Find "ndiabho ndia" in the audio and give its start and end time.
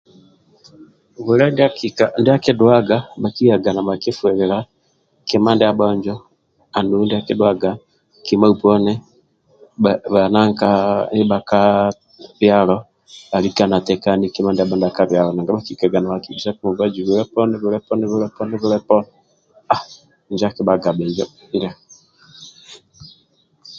14.51-14.95